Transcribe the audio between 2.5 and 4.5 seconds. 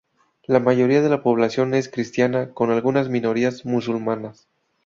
con algunas minorías musulmanas.